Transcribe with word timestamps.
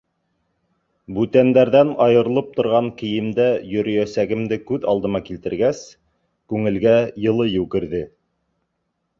Бүтәндәрҙән 1.17 1.91
айырылып 2.05 2.49
торған 2.55 2.89
кейемдә 3.01 3.47
йөрөйәсәгемде 3.75 4.59
күҙ 4.71 4.89
алдыма 4.95 5.23
килтергәс, 5.29 5.85
күңелгә 6.55 6.97
йылы 7.27 7.49
йүгерҙе. 7.55 8.05